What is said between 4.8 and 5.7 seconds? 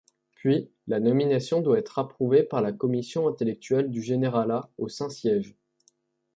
Saint-Siège.